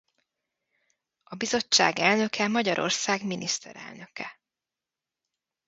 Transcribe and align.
A 1.23 1.35
Bizottság 1.35 1.99
elnöke 1.99 2.47
Magyarország 2.47 3.25
miniszterelnöke. 3.25 4.39